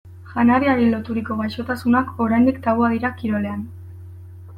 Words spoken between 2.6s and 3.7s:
tabua dira kirolean.